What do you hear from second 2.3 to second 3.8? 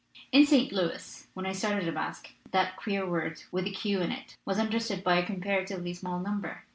that queer word with a